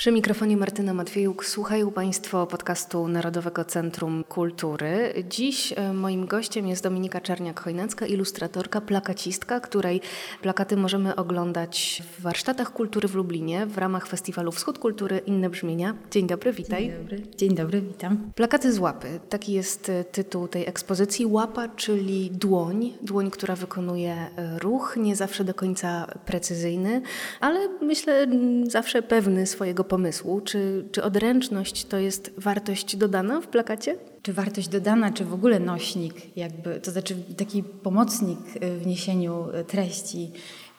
Przy 0.00 0.12
mikrofonie 0.12 0.56
Martyna 0.56 0.94
Matwiejuk 0.94 1.46
słuchają 1.46 1.90
Państwo 1.90 2.46
podcastu 2.46 3.08
Narodowego 3.08 3.64
Centrum 3.64 4.24
Kultury. 4.24 5.14
Dziś 5.28 5.74
e, 5.76 5.92
moim 5.92 6.26
gościem 6.26 6.68
jest 6.68 6.82
Dominika 6.82 7.20
Czerniak-Chojnacka, 7.20 8.10
ilustratorka, 8.10 8.80
plakacistka, 8.80 9.60
której 9.60 10.00
plakaty 10.42 10.76
możemy 10.76 11.16
oglądać 11.16 12.02
w 12.18 12.22
warsztatach 12.22 12.72
kultury 12.72 13.08
w 13.08 13.14
Lublinie 13.14 13.66
w 13.66 13.78
ramach 13.78 14.06
festiwalu 14.06 14.52
Wschód 14.52 14.78
Kultury 14.78 15.18
Inne 15.26 15.50
Brzmienia. 15.50 15.94
Dzień 16.10 16.26
dobry, 16.26 16.52
witaj. 16.52 16.82
Dzień 16.82 16.98
dobry, 16.98 17.22
Dzień 17.36 17.54
dobry 17.54 17.80
witam. 17.80 18.32
Plakaty 18.34 18.72
z 18.72 18.78
łapy, 18.78 19.20
taki 19.28 19.52
jest 19.52 19.88
e, 19.88 20.04
tytuł 20.04 20.48
tej 20.48 20.68
ekspozycji. 20.68 21.26
Łapa, 21.26 21.68
czyli 21.68 22.30
dłoń, 22.30 22.92
dłoń, 23.02 23.30
która 23.30 23.56
wykonuje 23.56 24.12
e, 24.12 24.58
ruch, 24.58 24.96
nie 24.96 25.16
zawsze 25.16 25.44
do 25.44 25.54
końca 25.54 26.06
precyzyjny, 26.26 27.02
ale 27.40 27.68
myślę 27.80 28.26
zawsze 28.66 29.02
pewny 29.02 29.46
swojego 29.46 29.89
pomysłu? 29.90 30.40
Czy, 30.40 30.84
czy 30.92 31.02
odręczność 31.02 31.84
to 31.84 31.98
jest 31.98 32.32
wartość 32.38 32.96
dodana 32.96 33.40
w 33.40 33.46
plakacie? 33.46 33.96
Czy 34.22 34.32
wartość 34.32 34.68
dodana, 34.68 35.12
czy 35.12 35.24
w 35.24 35.34
ogóle 35.34 35.60
nośnik, 35.60 36.36
jakby, 36.36 36.80
to 36.80 36.90
znaczy 36.90 37.16
taki 37.36 37.62
pomocnik 37.62 38.38
w 38.78 38.86
niesieniu 38.86 39.46
treści? 39.66 40.30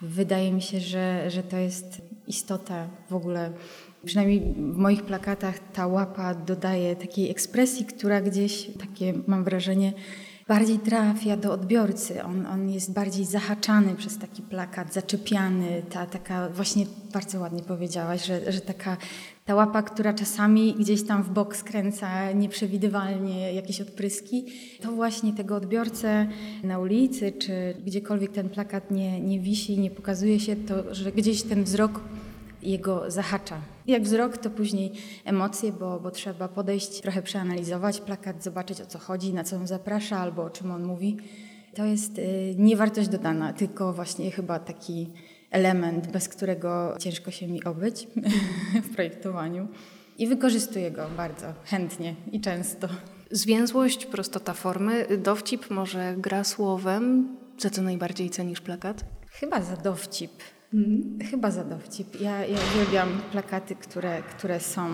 Wydaje 0.01 0.51
mi 0.51 0.61
się, 0.61 0.79
że, 0.79 1.31
że 1.31 1.43
to 1.43 1.57
jest 1.57 2.01
istota 2.27 2.87
w 3.09 3.15
ogóle. 3.15 3.51
Przynajmniej 4.05 4.39
w 4.57 4.77
moich 4.77 5.03
plakatach 5.03 5.59
ta 5.73 5.87
łapa 5.87 6.33
dodaje 6.35 6.95
takiej 6.95 7.29
ekspresji, 7.29 7.85
która 7.85 8.21
gdzieś, 8.21 8.69
takie 8.79 9.13
mam 9.27 9.43
wrażenie, 9.43 9.93
bardziej 10.47 10.79
trafia 10.79 11.37
do 11.37 11.53
odbiorcy. 11.53 12.23
On, 12.23 12.45
on 12.45 12.69
jest 12.69 12.93
bardziej 12.93 13.25
zahaczany 13.25 13.95
przez 13.95 14.17
taki 14.17 14.41
plakat, 14.41 14.93
zaczepiany. 14.93 15.83
Ta 15.89 16.05
taka, 16.05 16.49
właśnie 16.49 16.85
bardzo 17.13 17.39
ładnie 17.39 17.63
powiedziałaś, 17.63 18.25
że, 18.25 18.51
że 18.51 18.61
taka 18.61 18.97
ta 19.45 19.55
łapa, 19.55 19.83
która 19.83 20.13
czasami 20.13 20.73
gdzieś 20.73 21.03
tam 21.03 21.23
w 21.23 21.29
bok 21.29 21.55
skręca 21.55 22.31
nieprzewidywalnie 22.31 23.53
jakieś 23.53 23.81
odpryski, 23.81 24.45
to 24.81 24.91
właśnie 24.91 25.33
tego 25.33 25.55
odbiorcę 25.55 26.27
na 26.63 26.79
ulicy 26.79 27.31
czy 27.31 27.73
gdziekolwiek 27.85 28.31
ten 28.31 28.49
plakat 28.49 28.91
nie, 28.91 29.21
nie 29.21 29.39
wisi, 29.39 29.79
nie 29.79 29.91
pokazuje 29.91 30.39
się, 30.39 30.55
to 30.55 30.95
że 30.95 31.11
gdzieś 31.11 31.43
ten 31.43 31.63
wzrok 31.63 31.99
jego 32.61 33.11
zahacza. 33.11 33.61
Jak 33.87 34.03
wzrok, 34.03 34.37
to 34.37 34.49
później 34.49 34.91
emocje, 35.25 35.71
bo, 35.71 35.99
bo 35.99 36.11
trzeba 36.11 36.47
podejść, 36.47 37.01
trochę 37.01 37.21
przeanalizować 37.21 38.01
plakat, 38.01 38.43
zobaczyć 38.43 38.81
o 38.81 38.85
co 38.85 38.99
chodzi, 38.99 39.33
na 39.33 39.43
co 39.43 39.55
on 39.55 39.67
zaprasza 39.67 40.17
albo 40.17 40.43
o 40.43 40.49
czym 40.49 40.71
on 40.71 40.83
mówi. 40.83 41.17
To 41.75 41.85
jest 41.85 42.17
y, 42.17 42.55
nie 42.57 42.75
wartość 42.75 43.09
dodana, 43.09 43.53
tylko 43.53 43.93
właśnie 43.93 44.31
chyba 44.31 44.59
taki 44.59 45.09
element, 45.51 46.07
bez 46.07 46.29
którego 46.29 46.95
ciężko 46.99 47.31
się 47.31 47.47
mi 47.47 47.63
obyć 47.63 48.07
w 48.89 48.95
projektowaniu. 48.95 49.67
I 50.17 50.27
wykorzystuję 50.27 50.91
go 50.91 51.09
bardzo 51.17 51.53
chętnie 51.65 52.15
i 52.31 52.41
często. 52.41 52.87
Zwięzłość, 53.31 54.05
prostota 54.05 54.53
formy, 54.53 55.17
dowcip 55.17 55.69
może 55.69 56.15
gra 56.17 56.43
słowem. 56.43 57.37
Za 57.57 57.69
co 57.69 57.81
najbardziej 57.81 58.29
cenisz 58.29 58.61
plakat? 58.61 59.05
Chyba 59.31 59.61
za 59.61 59.75
dowcip. 59.75 60.31
Mhm. 60.73 61.19
Chyba 61.31 61.51
za 61.51 61.63
dowcip. 61.63 62.21
Ja, 62.21 62.45
ja 62.45 62.57
uwielbiam 62.73 63.09
plakaty, 63.31 63.75
które, 63.75 64.21
które 64.21 64.59
są 64.59 64.89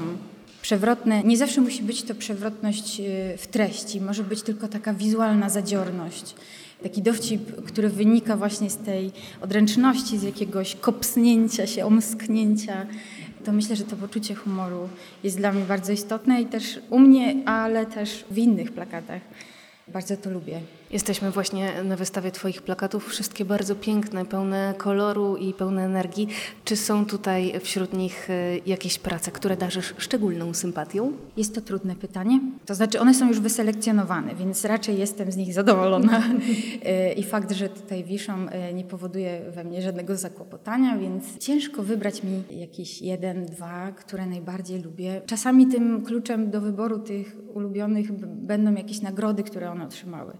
przewrotne. 0.61 1.23
Nie 1.23 1.37
zawsze 1.37 1.61
musi 1.61 1.83
być 1.83 2.03
to 2.03 2.15
przewrotność 2.15 2.99
y, 2.99 3.37
w 3.37 3.47
treści, 3.47 4.01
może 4.01 4.23
być 4.23 4.41
tylko 4.41 4.67
taka 4.67 4.93
wizualna 4.93 5.49
zadziorność. 5.49 6.35
Taki 6.83 7.01
dowcip, 7.01 7.65
który 7.65 7.89
wynika 7.89 8.37
właśnie 8.37 8.69
z 8.69 8.77
tej 8.77 9.11
odręczności, 9.41 10.17
z 10.17 10.23
jakiegoś 10.23 10.75
kopsnięcia 10.75 11.67
się, 11.67 11.85
omsknięcia. 11.85 12.85
To 13.45 13.51
myślę, 13.51 13.75
że 13.75 13.83
to 13.83 13.95
poczucie 13.95 14.35
humoru 14.35 14.89
jest 15.23 15.37
dla 15.37 15.51
mnie 15.51 15.63
bardzo 15.63 15.91
istotne 15.91 16.41
i 16.41 16.45
też 16.45 16.79
u 16.89 16.99
mnie, 16.99 17.35
ale 17.45 17.85
też 17.85 18.25
w 18.31 18.37
innych 18.37 18.71
plakatach. 18.71 19.21
Bardzo 19.87 20.17
to 20.17 20.29
lubię. 20.29 20.61
Jesteśmy 20.91 21.31
właśnie 21.31 21.83
na 21.83 21.95
wystawie 21.95 22.31
Twoich 22.31 22.61
plakatów, 22.61 23.07
wszystkie 23.07 23.45
bardzo 23.45 23.75
piękne, 23.75 24.25
pełne 24.25 24.73
koloru 24.77 25.37
i 25.37 25.53
pełne 25.53 25.85
energii. 25.85 26.27
Czy 26.65 26.75
są 26.75 27.05
tutaj 27.05 27.59
wśród 27.59 27.93
nich 27.93 28.29
e, 28.29 28.57
jakieś 28.65 28.99
prace, 28.99 29.31
które 29.31 29.57
darzysz 29.57 29.93
szczególną 29.97 30.53
sympatią? 30.53 31.11
Jest 31.37 31.55
to 31.55 31.61
trudne 31.61 31.95
pytanie. 31.95 32.39
To 32.65 32.75
znaczy, 32.75 32.99
one 32.99 33.13
są 33.13 33.27
już 33.27 33.39
wyselekcjonowane, 33.39 34.35
więc 34.35 34.65
raczej 34.65 34.97
jestem 34.97 35.31
z 35.31 35.37
nich 35.37 35.53
zadowolona. 35.53 36.23
E, 36.85 37.13
I 37.13 37.23
fakt, 37.23 37.51
że 37.51 37.69
tutaj 37.69 38.03
wiszą, 38.03 38.49
e, 38.49 38.73
nie 38.73 38.83
powoduje 38.83 39.41
we 39.51 39.63
mnie 39.63 39.81
żadnego 39.81 40.15
zakłopotania, 40.15 40.97
więc 40.97 41.37
ciężko 41.37 41.83
wybrać 41.83 42.23
mi 42.23 42.43
jakiś 42.59 43.01
jeden, 43.01 43.45
dwa, 43.45 43.91
które 43.91 44.25
najbardziej 44.25 44.81
lubię. 44.81 45.21
Czasami 45.25 45.67
tym 45.67 46.05
kluczem 46.05 46.49
do 46.51 46.61
wyboru 46.61 46.99
tych 46.99 47.37
ulubionych 47.53 48.11
będą 48.21 48.73
jakieś 48.73 49.01
nagrody, 49.01 49.43
które 49.43 49.71
one 49.71 49.85
otrzymały 49.85 50.33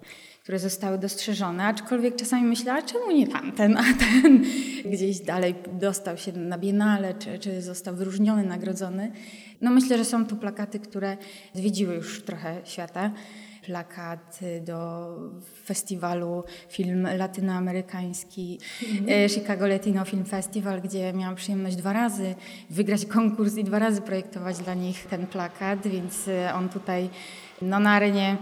które 0.48 0.60
zostały 0.60 0.98
dostrzeżone, 0.98 1.64
aczkolwiek 1.64 2.16
czasami 2.16 2.44
myślę, 2.44 2.74
a 2.74 2.82
czemu 2.82 3.12
nie 3.12 3.28
tamten, 3.28 3.78
a 3.78 3.84
ten 3.84 4.46
gdzieś 4.94 5.20
dalej 5.20 5.56
dostał 5.74 6.18
się 6.18 6.32
na 6.32 6.58
Biennale, 6.58 7.14
czy, 7.14 7.40
czy 7.40 7.62
został 7.62 7.96
wyróżniony, 7.96 8.44
nagrodzony. 8.44 9.12
No 9.62 9.72
myślę, 9.72 9.98
że 9.98 10.06
są 10.06 10.26
tu 10.26 10.36
plakaty, 10.36 10.80
które 10.80 11.18
zwiedziły 11.54 11.96
już 11.96 12.24
trochę 12.24 12.62
świata 12.64 13.12
plakat 13.68 14.40
do 14.62 15.08
festiwalu 15.66 16.44
film 16.70 17.08
latynoamerykański 17.18 18.60
mm. 18.84 19.30
Chicago 19.30 19.68
Latino 19.68 20.06
Film 20.06 20.26
Festival, 20.26 20.82
gdzie 20.82 21.14
miałam 21.14 21.36
przyjemność 21.36 21.76
dwa 21.76 21.94
razy 21.94 22.36
wygrać 22.70 23.06
konkurs 23.06 23.58
i 23.58 23.64
dwa 23.64 23.80
razy 23.80 24.02
projektować 24.02 24.58
dla 24.58 24.74
nich 24.74 25.06
ten 25.06 25.28
plakat, 25.28 25.88
więc 25.88 26.28
e, 26.28 26.54
on 26.54 26.70
tutaj 26.70 27.10
no, 27.62 27.80
na 27.80 27.92
arenie 27.92 28.38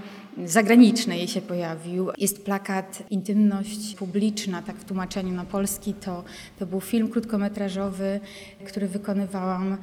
zagranicznej 0.45 1.27
się 1.27 1.41
pojawił. 1.41 2.09
Jest 2.17 2.45
plakat 2.45 3.03
Intymność 3.09 3.95
publiczna, 3.95 4.61
tak 4.61 4.75
w 4.75 4.85
tłumaczeniu 4.85 5.33
na 5.33 5.45
polski. 5.45 5.93
To, 5.93 6.23
to 6.59 6.65
był 6.65 6.81
film 6.81 7.09
krótkometrażowy, 7.09 8.19
który 8.65 8.87
wykonywałam 8.87 9.77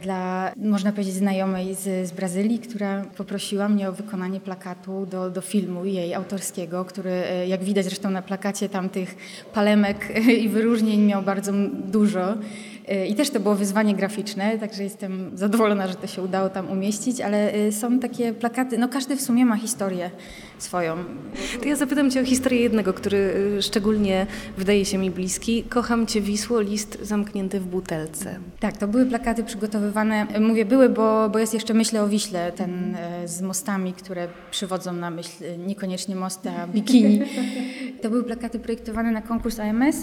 dla, 0.00 0.52
można 0.56 0.92
powiedzieć, 0.92 1.14
znajomej 1.14 1.74
z, 1.74 2.08
z 2.08 2.12
Brazylii, 2.12 2.58
która 2.58 3.04
poprosiła 3.16 3.68
mnie 3.68 3.88
o 3.88 3.92
wykonanie 3.92 4.40
plakatu 4.40 5.06
do, 5.06 5.30
do 5.30 5.40
filmu 5.40 5.84
jej 5.84 6.14
autorskiego, 6.14 6.84
który, 6.84 7.10
e, 7.10 7.48
jak 7.48 7.64
widać 7.64 7.84
zresztą 7.84 8.10
na 8.10 8.22
plakacie, 8.22 8.68
tam 8.68 8.88
tych 8.88 9.16
palemek 9.54 10.18
i 10.44 10.48
wyróżnień 10.48 11.00
miał 11.00 11.22
bardzo 11.22 11.52
dużo. 11.72 12.34
E, 12.88 13.06
I 13.06 13.14
też 13.14 13.30
to 13.30 13.40
było 13.40 13.54
wyzwanie 13.54 13.94
graficzne, 13.94 14.58
także 14.58 14.82
jestem 14.82 15.30
zadowolona, 15.34 15.86
że 15.86 15.94
to 15.94 16.06
się 16.06 16.22
udało 16.22 16.48
tam 16.48 16.70
umieścić, 16.70 17.20
ale 17.20 17.52
e, 17.52 17.72
są 17.72 17.98
takie 17.98 18.32
plakaty, 18.32 18.78
no 18.78 18.88
każdy 18.88 19.16
w 19.16 19.20
sumie 19.20 19.46
ma 19.46 19.56
historię 19.56 20.10
swoją. 20.58 20.96
To 21.62 21.68
ja 21.68 21.76
zapytam 21.76 22.10
Cię 22.10 22.20
o 22.20 22.24
historię 22.24 22.60
jednego, 22.60 22.92
który 22.92 23.34
szczególnie 23.60 24.26
wydaje 24.58 24.84
się 24.84 24.98
mi 24.98 25.10
bliski. 25.10 25.62
Kocham 25.62 26.06
Cię 26.06 26.20
Wisło, 26.20 26.60
list 26.60 26.98
zamknięty 27.02 27.60
w 27.60 27.66
butelce. 27.66 28.38
Tak, 28.60 28.76
to 28.76 28.88
były 28.88 29.06
plakaty 29.06 29.44
przygotowywane, 29.88 30.40
mówię 30.48 30.64
były, 30.64 30.88
bo, 30.88 31.28
bo 31.28 31.38
jest 31.38 31.54
jeszcze 31.54 31.74
myślę 31.74 32.02
o 32.02 32.08
Wiśle, 32.08 32.52
ten 32.52 32.96
z 33.24 33.42
mostami, 33.42 33.92
które 33.92 34.28
przywodzą 34.50 34.92
na 34.92 35.10
myśl 35.10 35.30
niekoniecznie 35.66 36.16
mosty, 36.16 36.50
a 36.50 36.66
bikini. 36.66 37.20
To 38.02 38.10
były 38.10 38.24
plakaty 38.24 38.58
projektowane 38.58 39.10
na 39.10 39.22
konkurs 39.22 39.58
AMS 39.60 39.96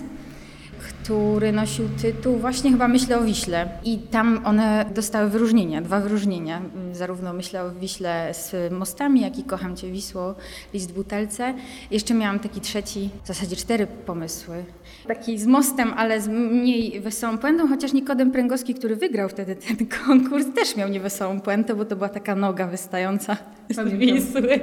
który 0.88 1.52
nosił 1.52 1.90
tytuł 2.02 2.38
właśnie 2.38 2.72
chyba 2.72 2.88
Myślę 2.88 3.18
o 3.18 3.22
Wiśle. 3.22 3.70
I 3.84 3.98
tam 4.00 4.42
one 4.46 4.86
dostały 4.96 5.30
wyróżnienia, 5.30 5.82
dwa 5.82 6.00
wyróżnienia. 6.00 6.62
Zarówno 6.92 7.34
Myślę 7.34 7.64
o 7.64 7.72
Wiśle 7.72 8.34
z 8.34 8.72
mostami, 8.72 9.22
jak 9.22 9.40
i 9.40 9.44
Kocham 9.44 9.76
Cię 9.76 9.92
Wisło, 9.92 10.36
list 10.74 10.94
butelce. 10.94 11.54
Jeszcze 11.92 12.14
miałam 12.14 12.40
taki 12.40 12.62
trzeci, 12.62 13.10
w 13.24 13.28
zasadzie 13.28 13.56
cztery 13.56 13.88
pomysły. 13.88 14.66
Taki 15.08 15.40
z 15.40 15.46
mostem, 15.46 15.94
ale 15.98 16.22
z 16.22 16.28
mniej 16.28 17.02
wesołą 17.02 17.38
puentą, 17.38 17.68
chociaż 17.68 17.94
Nikodem 17.94 18.32
Pręgowski, 18.32 18.74
który 18.74 18.96
wygrał 18.96 19.30
wtedy 19.30 19.56
ten 19.56 19.88
konkurs, 20.06 20.46
też 20.56 20.76
miał 20.76 20.90
niewesołą 20.90 21.42
puentę, 21.42 21.76
bo 21.76 21.86
to 21.86 21.96
była 21.96 22.10
taka 22.10 22.36
noga 22.36 22.68
wystająca 22.68 23.38
z 23.70 23.90
Wisły. 23.90 24.60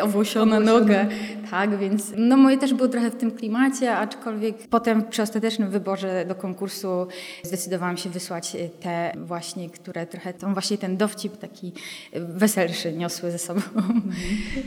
Owłosiona 0.00 0.60
noga. 0.60 1.06
Tak, 1.50 1.78
więc 1.78 2.12
no 2.16 2.36
moje 2.36 2.58
też 2.58 2.74
było 2.74 2.88
trochę 2.88 3.10
w 3.10 3.16
tym 3.16 3.30
klimacie, 3.30 3.96
aczkolwiek 3.96 4.68
potem 4.68 5.02
przy 5.02 5.22
ostatecznym 5.22 5.70
wyborze 5.70 6.24
do 6.28 6.34
konkursu 6.34 7.06
zdecydowałam 7.42 7.96
się 7.96 8.10
wysłać 8.10 8.54
y, 8.54 8.70
te 8.80 9.12
właśnie, 9.16 9.70
które 9.70 10.06
trochę 10.06 10.34
tą 10.34 10.52
właśnie 10.52 10.78
ten 10.78 10.96
dowcip 10.96 11.36
taki 11.36 11.72
weselszy 12.12 12.92
niosły 12.92 13.30
ze 13.30 13.38
sobą. 13.38 13.60
Mhm. 13.76 14.12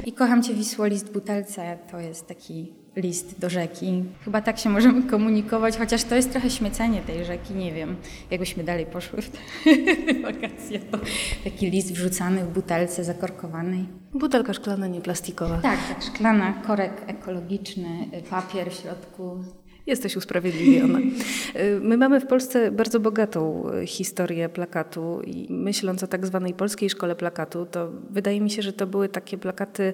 I 0.06 0.14
Kocham 0.14 0.44
Cię 0.44 0.54
Wisło, 0.54 0.86
list 0.86 1.12
butelce 1.12 1.78
to 1.92 2.00
jest 2.00 2.28
taki 2.28 2.85
list 2.96 3.40
do 3.40 3.50
rzeki. 3.50 4.04
Chyba 4.26 4.42
tak 4.42 4.58
się 4.58 4.70
możemy 4.70 5.04
komunikować, 5.04 5.78
chociaż 5.78 6.04
to 6.04 6.16
jest 6.16 6.32
trochę 6.32 6.50
śmiecenie 6.50 7.02
tej 7.02 7.26
rzeki, 7.26 7.54
nie 7.54 7.74
wiem, 7.74 7.96
jakbyśmy 8.32 8.64
dalej 8.64 8.86
poszły 8.86 9.22
w 9.22 9.30
te 9.30 9.40
wakacje, 10.34 10.80
to 10.80 10.98
taki 11.44 11.72
list 11.72 11.94
wrzucany 11.94 12.46
w 12.46 12.54
butelce 12.54 13.04
zakorkowanej. 13.04 13.86
Butelka 14.14 14.54
szklana, 14.54 14.88
nie 14.88 15.02
plastikowa. 15.02 15.58
Tak, 15.58 15.80
tak, 15.88 16.04
szklana, 16.04 16.54
korek 16.68 17.02
ekologiczny, 17.08 18.08
papier 18.30 18.72
w 18.72 18.74
środku, 18.74 19.44
Jesteś 19.88 20.16
usprawiedliwiona. 20.16 21.00
My 21.82 21.98
mamy 21.98 22.20
w 22.20 22.28
Polsce 22.28 22.72
bardzo 22.72 23.00
bogatą 23.00 23.66
historię 23.86 24.50
plakatu 24.50 25.22
i 25.22 25.48
myśląc 25.50 26.04
o 26.04 26.08
tak 26.08 26.26
zwanej 26.26 26.54
polskiej 26.54 26.90
szkole 26.90 27.16
plakatu, 27.16 27.66
to 27.66 27.92
wydaje 28.10 28.42
mi 28.42 28.50
się, 28.50 28.62
że 28.62 28.74
to 28.74 28.88
były 28.88 29.10
takie 29.10 29.38
plakaty 29.38 29.94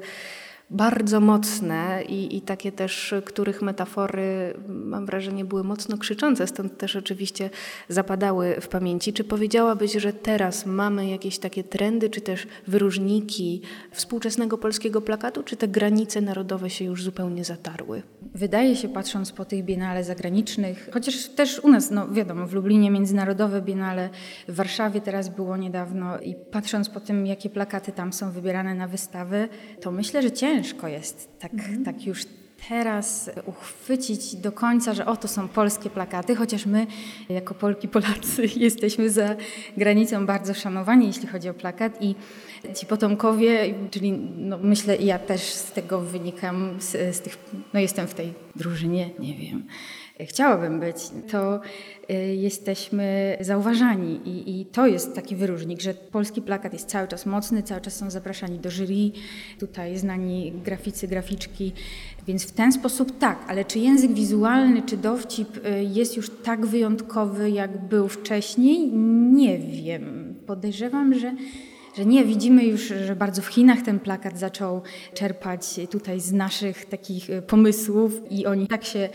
bardzo 0.71 1.19
mocne 1.19 2.03
i, 2.09 2.37
i 2.37 2.41
takie 2.41 2.71
też, 2.71 3.13
których 3.25 3.61
metafory, 3.61 4.53
mam 4.67 5.05
wrażenie, 5.05 5.45
były 5.45 5.63
mocno 5.63 5.97
krzyczące, 5.97 6.47
stąd 6.47 6.77
też 6.77 6.95
oczywiście 6.95 7.49
zapadały 7.89 8.55
w 8.61 8.67
pamięci. 8.67 9.13
Czy 9.13 9.23
powiedziałabyś, 9.23 9.93
że 9.93 10.13
teraz 10.13 10.65
mamy 10.65 11.09
jakieś 11.09 11.39
takie 11.39 11.63
trendy, 11.63 12.09
czy 12.09 12.21
też 12.21 12.47
wyróżniki 12.67 13.61
współczesnego 13.91 14.57
polskiego 14.57 15.01
plakatu, 15.01 15.43
czy 15.43 15.55
te 15.55 15.67
granice 15.67 16.21
narodowe 16.21 16.69
się 16.69 16.85
już 16.85 17.03
zupełnie 17.03 17.45
zatarły? 17.45 18.03
Wydaje 18.35 18.75
się, 18.75 18.89
patrząc 18.89 19.31
po 19.31 19.45
tych 19.45 19.65
biennale 19.65 20.03
zagranicznych, 20.03 20.89
chociaż 20.93 21.27
też 21.27 21.59
u 21.59 21.69
nas, 21.69 21.91
no 21.91 22.07
wiadomo, 22.07 22.47
w 22.47 22.53
Lublinie 22.53 22.91
międzynarodowe 22.91 23.61
biennale, 23.61 24.09
w 24.47 24.55
Warszawie 24.55 25.01
teraz 25.01 25.29
było 25.29 25.57
niedawno 25.57 26.19
i 26.19 26.35
patrząc 26.51 26.89
po 26.89 26.99
tym, 26.99 27.27
jakie 27.27 27.49
plakaty 27.49 27.91
tam 27.91 28.13
są 28.13 28.31
wybierane 28.31 28.75
na 28.75 28.87
wystawy, 28.87 29.49
to 29.81 29.91
myślę, 29.91 30.21
że 30.21 30.31
ciężko 30.31 30.60
ciężko 30.63 30.87
jest 30.87 31.39
tak, 31.39 31.53
mhm. 31.53 31.83
tak 31.83 32.05
już 32.05 32.25
teraz 32.69 33.29
uchwycić 33.45 34.35
do 34.35 34.51
końca, 34.51 34.93
że 34.93 35.05
oto 35.05 35.27
są 35.27 35.47
polskie 35.47 35.89
plakaty, 35.89 36.35
chociaż 36.35 36.65
my 36.65 36.87
jako 37.29 37.53
Polki, 37.53 37.87
Polacy 37.87 38.45
jesteśmy 38.55 39.09
za 39.09 39.35
granicą 39.77 40.25
bardzo 40.25 40.53
szanowani, 40.53 41.07
jeśli 41.07 41.27
chodzi 41.27 41.49
o 41.49 41.53
plakat 41.53 42.01
i 42.01 42.15
ci 42.75 42.85
potomkowie, 42.85 43.73
czyli 43.91 44.11
no 44.37 44.57
myślę 44.57 44.97
ja 44.97 45.19
też 45.19 45.41
z 45.41 45.71
tego 45.71 46.01
wynikam, 46.01 46.77
z, 46.79 47.15
z 47.15 47.21
tych, 47.21 47.37
no 47.73 47.79
jestem 47.79 48.07
w 48.07 48.13
tej 48.13 48.33
drużynie, 48.55 49.09
nie 49.19 49.33
wiem, 49.33 49.63
chciałabym 50.25 50.79
być, 50.79 50.95
to 51.31 51.61
y, 52.09 52.13
jesteśmy 52.35 53.37
zauważani 53.39 54.19
I, 54.25 54.61
i, 54.61 54.65
to 54.65 54.87
jest 54.87 55.15
taki 55.15 55.35
wyróżnik, 55.35 55.81
że 55.81 55.93
polski 55.93 56.41
plakat 56.41 56.73
jest 56.73 56.89
cały 56.89 57.07
czas 57.07 57.25
mocny, 57.25 57.63
cały 57.63 57.81
czas 57.81 57.95
są 57.95 58.11
zapraszani 58.11 58.59
do 58.59 58.71
jury, 58.71 59.11
tutaj 59.59 59.97
znani 59.97 60.53
graficy, 60.65 61.07
graficzki, 61.07 61.71
więc 62.27 62.45
w 62.45 62.51
ten 62.51 62.71
sposób 62.71 63.19
tak, 63.19 63.45
ale 63.47 63.65
czy 63.65 63.79
język 63.79 64.13
wizualny, 64.13 64.81
czy 64.81 64.97
dowcip 64.97 65.57
y, 65.57 65.83
jest 65.83 66.17
już 66.17 66.29
tak 66.29 66.65
wyjątkowy, 66.65 67.51
jak 67.51 67.77
był 67.77 68.07
wcześniej? 68.07 68.91
Nie 69.33 69.59
wiem. 69.59 70.35
Podejrzewam, 70.47 71.13
że 71.13 71.35
że 71.97 72.05
nie, 72.05 72.25
widzimy 72.25 72.65
już, 72.65 72.81
że 73.05 73.15
bardzo 73.15 73.41
w 73.41 73.47
Chinach 73.47 73.81
ten 73.81 73.99
plakat 73.99 74.39
zaczął 74.39 74.81
czerpać 75.13 75.79
tutaj 75.89 76.19
z 76.19 76.33
naszych 76.33 76.85
takich 76.85 77.29
e, 77.29 77.41
pomysłów 77.41 78.21
i 78.29 78.45
oni 78.45 78.67
tak 78.67 78.83
się 78.85 79.09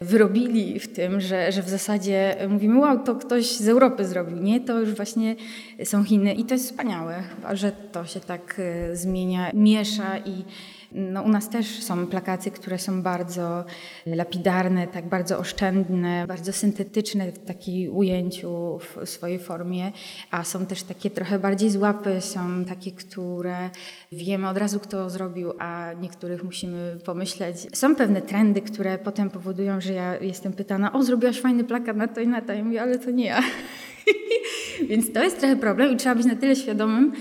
wyrobili 0.00 0.80
w 0.80 0.92
tym, 0.92 1.20
że, 1.20 1.52
że 1.52 1.62
w 1.62 1.68
zasadzie 1.68 2.36
mówimy, 2.48 2.78
wow, 2.78 3.04
to 3.04 3.14
ktoś 3.14 3.56
z 3.56 3.68
Europy 3.68 4.04
zrobił. 4.04 4.36
Nie, 4.36 4.60
to 4.60 4.80
już 4.80 4.94
właśnie 4.94 5.36
są 5.84 6.04
Chiny 6.04 6.34
i 6.34 6.44
to 6.44 6.54
jest 6.54 6.70
wspaniałe, 6.70 7.22
że 7.52 7.72
to 7.92 8.06
się 8.06 8.20
tak 8.20 8.56
e, 8.58 8.96
zmienia, 8.96 9.50
miesza 9.54 10.18
i 10.18 10.44
no, 10.94 11.22
u 11.22 11.28
nas 11.28 11.48
też 11.48 11.82
są 11.82 12.06
plakaty, 12.06 12.50
które 12.50 12.78
są 12.78 13.02
bardzo 13.02 13.64
lapidarne, 14.06 14.86
tak 14.86 15.08
bardzo 15.08 15.38
oszczędne, 15.38 16.26
bardzo 16.26 16.52
syntetyczne 16.52 17.32
w 17.32 17.38
takiej 17.38 17.88
ujęciu 17.88 18.78
w 18.78 19.08
swojej 19.08 19.38
formie, 19.38 19.92
a 20.30 20.44
są 20.44 20.66
też 20.66 20.82
takie 20.82 21.10
trochę 21.10 21.38
bardziej 21.38 21.70
z 21.70 21.76
łapy, 21.76 22.20
są 22.20 22.64
takie, 22.64 22.92
które 22.92 23.70
wiemy 24.12 24.48
od 24.48 24.56
razu, 24.56 24.80
kto 24.80 25.10
zrobił, 25.10 25.52
a 25.58 25.92
niektórych 26.00 26.44
musimy 26.44 26.98
pomyśleć. 27.04 27.78
Są 27.78 27.96
pewne 27.96 28.22
trendy, 28.22 28.60
które 28.60 28.98
potem 28.98 29.30
powodują, 29.30 29.80
że 29.80 29.92
ja 29.92 30.16
jestem 30.20 30.52
pytana, 30.52 30.92
o 30.92 31.02
zrobiłaś 31.02 31.40
fajny 31.40 31.64
plakat 31.64 31.96
na 31.96 32.08
to 32.08 32.20
i 32.20 32.28
na 32.28 32.40
to. 32.40 32.52
Ja 32.52 32.64
mówię, 32.64 32.82
ale 32.82 32.98
to 32.98 33.10
nie 33.10 33.24
ja. 33.24 33.42
Więc 34.88 35.12
to 35.12 35.24
jest 35.24 35.38
trochę 35.38 35.56
problem 35.56 35.92
i 35.92 35.96
trzeba 35.96 36.14
być 36.14 36.26
na 36.26 36.36
tyle 36.36 36.56
świadomym, 36.56 37.12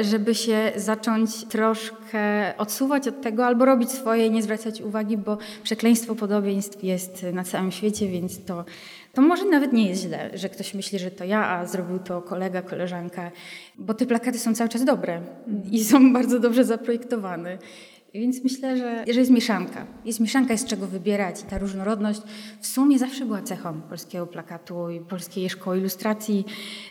żeby 0.00 0.34
się 0.34 0.72
zacząć 0.76 1.44
troszkę 1.44 2.54
odsuwać 2.58 3.08
od 3.08 3.22
tego 3.22 3.46
albo 3.46 3.64
robić 3.64 3.90
swoje 3.90 4.26
i 4.26 4.30
nie 4.30 4.42
zwracać 4.42 4.80
uwagi, 4.80 5.16
bo 5.16 5.38
przekleństwo 5.62 6.14
podobieństw 6.14 6.84
jest 6.84 7.26
na 7.32 7.44
całym 7.44 7.72
świecie, 7.72 8.08
więc 8.08 8.44
to, 8.44 8.64
to 9.14 9.22
może 9.22 9.44
nawet 9.44 9.72
nie 9.72 9.88
jest 9.88 10.02
źle, 10.02 10.30
że 10.34 10.48
ktoś 10.48 10.74
myśli, 10.74 10.98
że 10.98 11.10
to 11.10 11.24
ja, 11.24 11.48
a 11.48 11.66
zrobił 11.66 11.98
to 11.98 12.22
kolega, 12.22 12.62
koleżanka, 12.62 13.30
bo 13.78 13.94
te 13.94 14.06
plakaty 14.06 14.38
są 14.38 14.54
cały 14.54 14.68
czas 14.70 14.84
dobre 14.84 15.20
i 15.70 15.84
są 15.84 16.12
bardzo 16.12 16.40
dobrze 16.40 16.64
zaprojektowane. 16.64 17.58
Więc 18.20 18.44
myślę, 18.44 18.76
że, 18.76 19.04
jest 19.06 19.30
mieszanka. 19.30 19.86
Jest 20.04 20.20
mieszanka, 20.20 20.52
jest 20.52 20.66
czego 20.66 20.86
wybierać 20.86 21.40
i 21.42 21.44
ta 21.44 21.58
różnorodność 21.58 22.20
w 22.60 22.66
sumie 22.66 22.98
zawsze 22.98 23.24
była 23.24 23.42
cechą 23.42 23.80
polskiego 23.80 24.26
plakatu 24.26 24.90
i 24.90 25.00
polskiej 25.00 25.50
szkoły 25.50 25.78
ilustracji, 25.78 26.44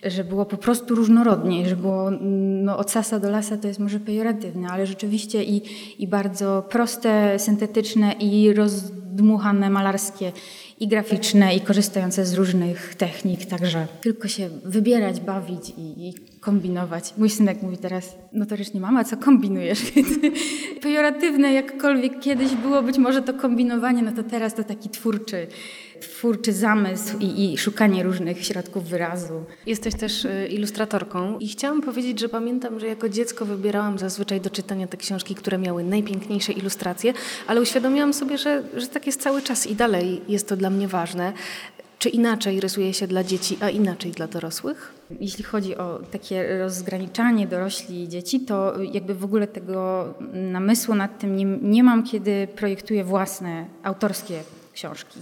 że 0.03 0.23
było 0.23 0.45
po 0.45 0.57
prostu 0.57 0.95
różnorodnie, 0.95 1.69
że 1.69 1.75
było 1.75 2.11
no, 2.21 2.77
od 2.77 2.91
sasa 2.91 3.19
do 3.19 3.29
lasa 3.29 3.57
to 3.57 3.67
jest 3.67 3.79
może 3.79 3.99
pejoratywne, 3.99 4.67
ale 4.67 4.87
rzeczywiście 4.87 5.43
i, 5.43 5.61
i 6.03 6.07
bardzo 6.07 6.63
proste, 6.69 7.39
syntetyczne 7.39 8.11
i 8.11 8.53
rozdmuchane, 8.53 9.69
malarskie 9.69 10.31
i 10.79 10.87
graficzne, 10.87 11.55
i 11.55 11.61
korzystające 11.61 12.25
z 12.25 12.33
różnych 12.33 12.95
technik, 12.95 13.45
także 13.45 13.87
tylko 14.01 14.27
się 14.27 14.49
wybierać, 14.65 15.19
bawić 15.19 15.69
i, 15.77 16.09
i 16.09 16.13
kombinować. 16.45 17.13
Mój 17.17 17.29
synek 17.29 17.61
mówi 17.61 17.77
teraz, 17.77 18.15
notorycznie 18.33 18.81
mama, 18.81 19.03
co 19.03 19.17
kombinujesz? 19.17 19.79
Pejoratywne 20.81 21.53
jakkolwiek 21.53 22.19
kiedyś 22.19 22.55
było 22.55 22.83
być 22.83 22.97
może 22.97 23.21
to 23.21 23.33
kombinowanie, 23.33 24.01
no 24.01 24.11
to 24.11 24.23
teraz 24.23 24.53
to 24.53 24.63
taki 24.63 24.89
twórczy, 24.89 25.47
twórczy 26.01 26.53
zamysł 26.53 27.17
i, 27.19 27.53
i 27.53 27.57
szukanie 27.57 28.03
różnych 28.03 28.45
środków 28.45 28.83
wyrazu. 28.89 29.43
Jesteś 29.65 29.95
też 29.95 30.25
y, 30.25 30.47
ilustratorką 30.51 31.39
i 31.39 31.47
chciałam 31.47 31.81
powiedzieć, 31.81 32.19
że 32.19 32.29
pamiętam, 32.29 32.79
że 32.79 32.87
jako 32.87 33.09
dziecko 33.09 33.45
wybierałam 33.45 33.99
zazwyczaj 33.99 34.41
do 34.41 34.49
czytania 34.49 34.87
te 34.87 34.97
książki, 34.97 35.35
które 35.35 35.57
miały 35.57 35.83
najpiękniejsze 35.83 36.51
ilustracje, 36.51 37.13
ale 37.47 37.61
uświadomiłam 37.61 38.13
sobie, 38.13 38.37
że, 38.37 38.63
że 38.77 38.87
tak 38.87 39.05
jest 39.05 39.21
cały 39.21 39.41
czas 39.41 39.67
i 39.67 39.75
dalej 39.75 40.21
jest 40.27 40.49
to 40.49 40.57
dla 40.57 40.69
mnie 40.69 40.87
ważne. 40.87 41.33
Czy 42.05 42.09
inaczej 42.09 42.59
rysuje 42.59 42.93
się 42.93 43.07
dla 43.07 43.23
dzieci, 43.23 43.57
a 43.61 43.69
inaczej 43.69 44.11
dla 44.11 44.27
dorosłych? 44.27 44.93
Jeśli 45.19 45.43
chodzi 45.43 45.77
o 45.77 45.99
takie 46.11 46.57
rozgraniczanie 46.57 47.47
dorośli 47.47 48.03
i 48.03 48.09
dzieci, 48.09 48.39
to 48.39 48.73
jakby 48.93 49.15
w 49.15 49.23
ogóle 49.23 49.47
tego 49.47 50.05
namysłu 50.33 50.95
nad 50.95 51.19
tym 51.19 51.35
nie, 51.35 51.45
nie 51.45 51.83
mam, 51.83 52.03
kiedy 52.03 52.47
projektuję 52.55 53.03
własne 53.03 53.65
autorskie 53.83 54.43
książki 54.73 55.19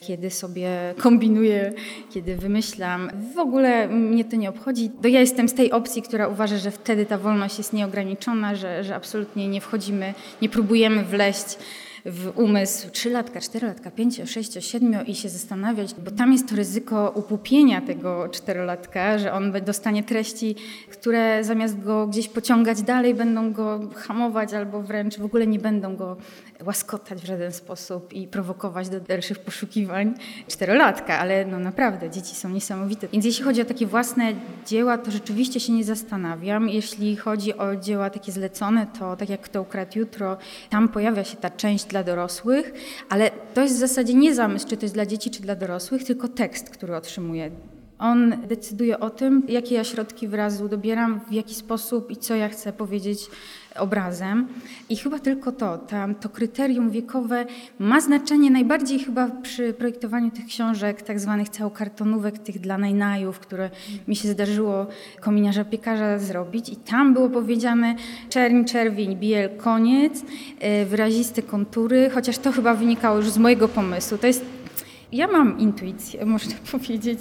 kiedy 0.00 0.30
sobie 0.30 0.94
kombinuję, 0.98 1.72
kiedy 2.10 2.36
wymyślam. 2.36 3.10
W 3.34 3.38
ogóle 3.38 3.88
mnie 3.88 4.24
to 4.24 4.36
nie 4.36 4.48
obchodzi. 4.50 4.90
To 5.02 5.08
ja 5.08 5.20
jestem 5.20 5.48
z 5.48 5.54
tej 5.54 5.72
opcji, 5.72 6.02
która 6.02 6.28
uważa, 6.28 6.58
że 6.58 6.70
wtedy 6.70 7.06
ta 7.06 7.18
wolność 7.18 7.58
jest 7.58 7.72
nieograniczona, 7.72 8.54
że, 8.54 8.84
że 8.84 8.94
absolutnie 8.94 9.48
nie 9.48 9.60
wchodzimy, 9.60 10.14
nie 10.42 10.48
próbujemy 10.48 11.04
wleść 11.04 11.58
w 12.06 12.32
umysł 12.38 12.90
trzylatka, 12.90 13.40
czterolatka, 13.40 13.90
pięcio, 13.90 14.26
sześcio, 14.26 14.60
siedmiu 14.60 15.02
i 15.06 15.14
się 15.14 15.28
zastanawiać, 15.28 15.94
bo 15.94 16.10
tam 16.10 16.32
jest 16.32 16.48
to 16.48 16.56
ryzyko 16.56 17.12
upupienia 17.14 17.80
tego 17.80 18.28
czterolatka, 18.28 19.18
że 19.18 19.32
on 19.32 19.52
dostanie 19.64 20.02
treści, 20.02 20.56
które 20.90 21.44
zamiast 21.44 21.80
go 21.80 22.06
gdzieś 22.06 22.28
pociągać 22.28 22.82
dalej, 22.82 23.14
będą 23.14 23.52
go 23.52 23.80
hamować 23.94 24.54
albo 24.54 24.82
wręcz 24.82 25.18
w 25.18 25.24
ogóle 25.24 25.46
nie 25.46 25.58
będą 25.58 25.96
go 25.96 26.16
łaskotać 26.64 27.22
w 27.22 27.26
żaden 27.26 27.52
sposób 27.52 28.12
i 28.12 28.26
prowokować 28.26 28.88
do 28.88 29.00
dalszych 29.00 29.38
poszukiwań 29.38 30.14
czterolatka, 30.48 31.18
ale 31.18 31.44
no 31.44 31.58
naprawdę, 31.58 32.10
dzieci 32.10 32.34
są 32.34 32.48
niesamowite. 32.48 33.08
Więc 33.08 33.24
jeśli 33.24 33.44
chodzi 33.44 33.62
o 33.62 33.64
takie 33.64 33.86
własne 33.86 34.32
dzieła, 34.66 34.98
to 34.98 35.10
rzeczywiście 35.10 35.60
się 35.60 35.72
nie 35.72 35.84
zastanawiam. 35.84 36.68
Jeśli 36.68 37.16
chodzi 37.16 37.58
o 37.58 37.76
dzieła 37.76 38.10
takie 38.10 38.32
zlecone, 38.32 38.86
to 38.98 39.16
tak 39.16 39.28
jak 39.28 39.40
Kto 39.40 39.62
ukradł 39.62 39.98
jutro, 39.98 40.36
tam 40.70 40.88
pojawia 40.88 41.24
się 41.24 41.36
ta 41.36 41.50
część 41.50 41.92
dla 41.96 42.02
dorosłych, 42.02 42.72
ale 43.08 43.30
to 43.54 43.62
jest 43.62 43.76
w 43.76 43.78
zasadzie 43.78 44.14
nie 44.14 44.34
zamysł, 44.34 44.68
czy 44.68 44.76
to 44.76 44.84
jest 44.84 44.94
dla 44.94 45.06
dzieci, 45.06 45.30
czy 45.30 45.42
dla 45.42 45.56
dorosłych, 45.56 46.04
tylko 46.04 46.28
tekst, 46.28 46.70
który 46.70 46.96
otrzymuję. 46.96 47.50
On 47.98 48.34
decyduje 48.48 49.00
o 49.00 49.10
tym, 49.10 49.42
jakie 49.48 49.74
ja 49.74 49.84
środki 49.84 50.28
wyrazu 50.28 50.68
dobieram, 50.68 51.20
w 51.28 51.32
jaki 51.32 51.54
sposób 51.54 52.10
i 52.10 52.16
co 52.16 52.34
ja 52.34 52.48
chcę 52.48 52.72
powiedzieć 52.72 53.30
obrazem. 53.78 54.48
I 54.88 54.96
chyba 54.96 55.18
tylko 55.18 55.52
to, 55.52 55.78
tam, 55.78 56.14
to 56.14 56.28
kryterium 56.28 56.90
wiekowe 56.90 57.46
ma 57.78 58.00
znaczenie 58.00 58.50
najbardziej 58.50 58.98
chyba 58.98 59.28
przy 59.42 59.72
projektowaniu 59.72 60.30
tych 60.30 60.46
książek, 60.46 61.02
tak 61.02 61.20
zwanych 61.20 61.48
całokartonówek, 61.48 62.38
tych 62.38 62.60
dla 62.60 62.78
najnajów, 62.78 63.38
które 63.38 63.70
mi 64.08 64.16
się 64.16 64.28
zdarzyło 64.28 64.86
kominiarza 65.20 65.64
piekarza 65.64 66.18
zrobić. 66.18 66.68
I 66.68 66.76
tam 66.76 67.14
było 67.14 67.28
powiedziane 67.28 67.94
czerń, 68.30 68.64
czerwień, 68.64 69.16
biel, 69.16 69.50
koniec, 69.56 70.22
e, 70.60 70.84
wyraziste 70.86 71.42
kontury, 71.42 72.10
chociaż 72.14 72.38
to 72.38 72.52
chyba 72.52 72.74
wynikało 72.74 73.16
już 73.16 73.30
z 73.30 73.38
mojego 73.38 73.68
pomysłu. 73.68 74.18
To 74.18 74.26
jest 74.26 74.55
Ja 75.12 75.26
mam 75.26 75.58
intuicję, 75.58 76.26
można 76.36 76.54
powiedzieć, 76.72 77.20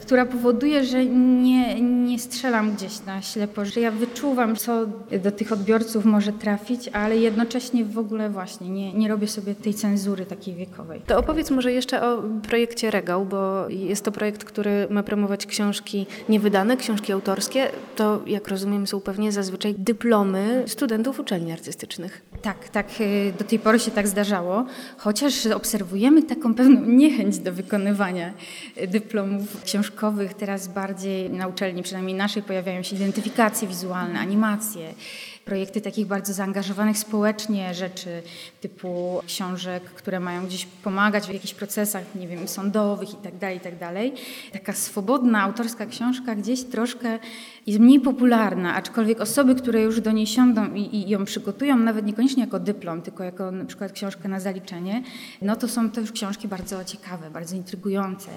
która 0.00 0.26
powoduje, 0.26 0.84
że 0.84 1.06
nie, 1.06 1.80
nie 1.80 2.18
strzelam 2.18 2.74
gdzieś 2.74 3.04
na 3.06 3.22
ślepo, 3.22 3.64
że 3.64 3.80
ja 3.80 3.90
wyczuwam, 3.90 4.56
co 4.56 4.86
do 5.22 5.30
tych 5.30 5.52
odbiorców 5.52 6.04
może 6.04 6.32
trafić, 6.32 6.88
ale 6.88 7.16
jednocześnie 7.16 7.84
w 7.84 7.98
ogóle 7.98 8.30
właśnie 8.30 8.68
nie, 8.68 8.92
nie 8.92 9.08
robię 9.08 9.28
sobie 9.28 9.54
tej 9.54 9.74
cenzury 9.74 10.26
takiej 10.26 10.54
wiekowej. 10.54 11.00
To 11.06 11.18
opowiedz 11.18 11.50
może 11.50 11.72
jeszcze 11.72 12.02
o 12.02 12.22
projekcie 12.48 12.90
Regał, 12.90 13.26
bo 13.26 13.68
jest 13.68 14.04
to 14.04 14.12
projekt, 14.12 14.44
który 14.44 14.86
ma 14.90 15.02
promować 15.02 15.46
książki 15.46 16.06
niewydane, 16.28 16.76
książki 16.76 17.12
autorskie. 17.12 17.70
To, 17.96 18.20
jak 18.26 18.48
rozumiem, 18.48 18.86
są 18.86 19.00
pewnie 19.00 19.32
zazwyczaj 19.32 19.74
dyplomy 19.78 20.64
studentów 20.66 21.20
uczelni 21.20 21.52
artystycznych. 21.52 22.22
Tak, 22.42 22.68
tak, 22.68 22.86
y, 23.00 23.32
do 23.38 23.44
tej 23.44 23.58
pory 23.58 23.78
się 23.78 23.90
tak 23.90 24.08
zdarzało, 24.08 24.64
chociaż 24.96 25.46
obserwujemy 25.46 26.22
taką 26.22 26.54
pewną 26.54 26.80
niechęć 27.02 27.25
do 27.30 27.52
wykonywania 27.52 28.32
y, 28.82 28.86
dyplomów 28.86 29.62
książkowych. 29.62 30.34
Teraz 30.34 30.68
bardziej 30.68 31.30
na 31.30 31.46
uczelni, 31.46 31.82
przynajmniej 31.82 32.16
naszej, 32.16 32.42
pojawiają 32.42 32.82
się 32.82 32.96
identyfikacje 32.96 33.68
wizualne, 33.68 34.18
animacje, 34.18 34.94
projekty 35.46 35.80
takich 35.80 36.06
bardzo 36.06 36.32
zaangażowanych 36.32 36.98
społecznie 36.98 37.74
rzeczy, 37.74 38.22
typu 38.60 39.20
książek, 39.26 39.84
które 39.84 40.20
mają 40.20 40.46
gdzieś 40.46 40.66
pomagać 40.66 41.26
w 41.26 41.32
jakichś 41.32 41.54
procesach, 41.54 42.02
nie 42.14 42.28
wiem, 42.28 42.48
sądowych 42.48 43.12
i 43.12 43.16
tak 43.16 43.38
dalej, 43.38 43.56
i 43.56 43.60
tak. 43.60 43.72
Taka 44.52 44.72
swobodna, 44.72 45.42
autorska 45.42 45.86
książka 45.86 46.34
gdzieś 46.34 46.64
troszkę 46.64 47.18
jest 47.66 47.80
mniej 47.80 48.00
popularna, 48.00 48.74
aczkolwiek 48.74 49.20
osoby, 49.20 49.54
które 49.54 49.82
już 49.82 50.00
do 50.00 50.12
niej 50.12 50.26
siądą 50.26 50.74
i, 50.74 50.96
i 50.96 51.08
ją 51.08 51.24
przygotują, 51.24 51.76
nawet 51.76 52.06
niekoniecznie 52.06 52.44
jako 52.44 52.60
dyplom, 52.60 53.02
tylko 53.02 53.24
jako 53.24 53.50
na 53.50 53.64
przykład 53.64 53.92
książkę 53.92 54.28
na 54.28 54.40
zaliczenie, 54.40 55.02
no 55.42 55.56
to 55.56 55.68
są 55.68 55.90
to 55.90 56.00
już 56.00 56.12
książki 56.12 56.48
bardzo 56.48 56.84
ciekawe, 56.84 57.30
bardzo 57.30 57.56
intrygujące. 57.56 58.28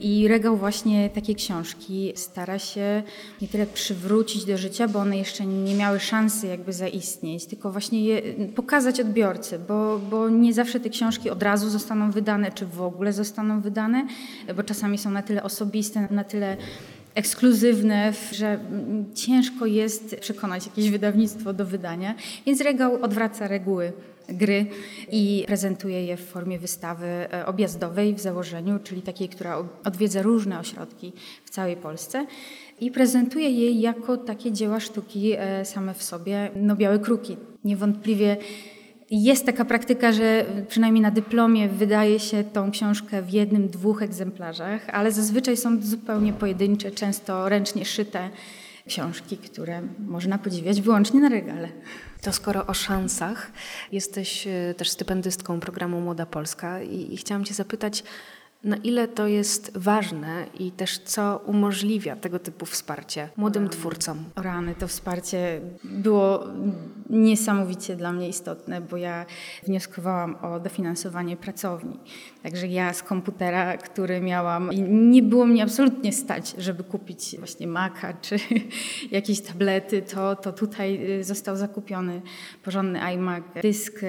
I 0.00 0.28
regał 0.28 0.56
właśnie 0.56 1.10
takiej 1.10 1.34
książki 1.34 2.12
stara 2.16 2.58
się 2.58 3.02
nie 3.42 3.48
tyle 3.48 3.66
przywrócić 3.66 4.44
do 4.44 4.58
życia, 4.58 4.88
bo 4.88 4.98
one 4.98 5.18
jeszcze 5.18 5.46
nie 5.46 5.74
miały 5.74 6.00
szansy 6.00 6.47
jakby 6.48 6.72
zaistnieć, 6.72 7.46
tylko 7.46 7.72
właśnie 7.72 8.04
je 8.04 8.22
pokazać 8.56 9.00
odbiorcy, 9.00 9.58
bo, 9.58 10.00
bo 10.10 10.28
nie 10.28 10.54
zawsze 10.54 10.80
te 10.80 10.90
książki 10.90 11.30
od 11.30 11.42
razu 11.42 11.70
zostaną 11.70 12.10
wydane, 12.10 12.52
czy 12.52 12.66
w 12.66 12.82
ogóle 12.82 13.12
zostaną 13.12 13.60
wydane, 13.60 14.06
bo 14.56 14.62
czasami 14.62 14.98
są 14.98 15.10
na 15.10 15.22
tyle 15.22 15.42
osobiste, 15.42 16.08
na 16.10 16.24
tyle 16.24 16.56
ekskluzywne, 17.14 18.12
że 18.32 18.58
ciężko 19.14 19.66
jest 19.66 20.16
przekonać 20.20 20.66
jakieś 20.66 20.90
wydawnictwo 20.90 21.52
do 21.52 21.66
wydania, 21.66 22.14
więc 22.46 22.60
regał 22.60 23.02
odwraca 23.02 23.48
reguły 23.48 23.92
gry 24.28 24.66
i 25.12 25.44
prezentuje 25.46 26.04
je 26.04 26.16
w 26.16 26.26
formie 26.26 26.58
wystawy 26.58 27.06
e, 27.06 27.46
objazdowej 27.46 28.14
w 28.14 28.20
założeniu, 28.20 28.78
czyli 28.84 29.02
takiej, 29.02 29.28
która 29.28 29.64
odwiedza 29.84 30.22
różne 30.22 30.58
ośrodki 30.58 31.12
w 31.44 31.50
całej 31.50 31.76
Polsce 31.76 32.26
i 32.80 32.90
prezentuje 32.90 33.50
je 33.50 33.70
jako 33.70 34.16
takie 34.16 34.52
dzieła 34.52 34.80
sztuki 34.80 35.32
e, 35.38 35.64
same 35.64 35.94
w 35.94 36.02
sobie, 36.02 36.50
no 36.56 36.76
białe 36.76 36.98
kruki. 36.98 37.36
Niewątpliwie 37.64 38.36
jest 39.10 39.46
taka 39.46 39.64
praktyka, 39.64 40.12
że 40.12 40.44
przynajmniej 40.68 41.02
na 41.02 41.10
dyplomie 41.10 41.68
wydaje 41.68 42.18
się 42.18 42.44
tą 42.44 42.70
książkę 42.70 43.22
w 43.22 43.30
jednym, 43.30 43.68
dwóch 43.68 44.02
egzemplarzach, 44.02 44.88
ale 44.88 45.12
zazwyczaj 45.12 45.56
są 45.56 45.82
zupełnie 45.82 46.32
pojedyncze, 46.32 46.90
często 46.90 47.48
ręcznie 47.48 47.84
szyte 47.84 48.30
książki, 48.88 49.36
które 49.36 49.82
można 49.98 50.38
podziwiać 50.38 50.80
wyłącznie 50.80 51.20
na 51.20 51.28
regale. 51.28 51.68
To 52.22 52.32
skoro 52.32 52.66
o 52.66 52.74
szansach, 52.74 53.52
jesteś 53.92 54.46
e, 54.46 54.74
też 54.76 54.90
stypendystką 54.90 55.60
programu 55.60 56.00
Młoda 56.00 56.26
Polska 56.26 56.82
i, 56.82 57.14
i 57.14 57.16
chciałam 57.16 57.44
Cię 57.44 57.54
zapytać, 57.54 58.04
na 58.64 58.76
ile 58.76 59.08
to 59.08 59.26
jest 59.26 59.78
ważne 59.78 60.46
i 60.58 60.72
też 60.72 60.98
co 60.98 61.42
umożliwia 61.46 62.16
tego 62.16 62.38
typu 62.38 62.66
wsparcie 62.66 63.28
młodym 63.36 63.68
twórcom? 63.68 64.24
Rany, 64.36 64.74
to 64.74 64.88
wsparcie 64.88 65.60
było 65.84 66.44
niesamowicie 67.10 67.96
dla 67.96 68.12
mnie 68.12 68.28
istotne, 68.28 68.80
bo 68.80 68.96
ja 68.96 69.26
wnioskowałam 69.66 70.36
o 70.42 70.60
dofinansowanie 70.60 71.36
pracowni. 71.36 71.98
Także 72.42 72.66
ja 72.66 72.92
z 72.92 73.02
komputera, 73.02 73.76
który 73.76 74.20
miałam, 74.20 74.70
nie 75.10 75.22
było 75.22 75.46
mnie 75.46 75.62
absolutnie 75.62 76.12
stać, 76.12 76.54
żeby 76.58 76.84
kupić 76.84 77.36
właśnie 77.38 77.66
Maca 77.66 78.12
czy 78.12 78.36
jakieś 79.10 79.40
tablety, 79.40 80.02
to, 80.02 80.36
to 80.36 80.52
tutaj 80.52 81.18
y, 81.20 81.24
został 81.24 81.56
zakupiony 81.56 82.22
porządny 82.64 83.00
iMac, 83.00 83.44
dysk, 83.62 84.02
y, 84.02 84.06